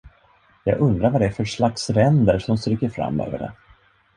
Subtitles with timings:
[0.63, 3.51] Jag undrar var det är för slags ränder, som stryker fram över det.